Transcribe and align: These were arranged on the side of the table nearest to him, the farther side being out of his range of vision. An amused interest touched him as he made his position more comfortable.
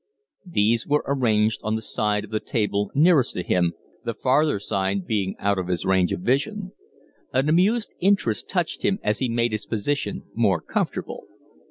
These 0.47 0.87
were 0.87 1.03
arranged 1.05 1.59
on 1.61 1.75
the 1.75 1.81
side 1.83 2.23
of 2.23 2.31
the 2.31 2.39
table 2.39 2.89
nearest 2.95 3.33
to 3.33 3.43
him, 3.43 3.73
the 4.03 4.15
farther 4.15 4.59
side 4.59 5.05
being 5.05 5.35
out 5.37 5.59
of 5.59 5.67
his 5.67 5.85
range 5.85 6.11
of 6.11 6.21
vision. 6.21 6.71
An 7.31 7.47
amused 7.47 7.91
interest 7.99 8.49
touched 8.49 8.81
him 8.83 8.97
as 9.03 9.19
he 9.19 9.29
made 9.29 9.51
his 9.51 9.67
position 9.67 10.23
more 10.33 10.59
comfortable. 10.59 11.27